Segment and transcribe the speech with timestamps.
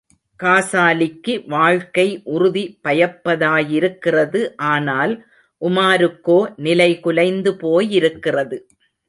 [0.39, 2.21] காசாலிக்கு வாழ்க்கை
[2.23, 5.13] உறுதி பயப்பதாயிருக்கிறது ஆனால்
[5.61, 8.59] உமாருக்கோ நிலைகுலைந்து போயிருக்கிறது.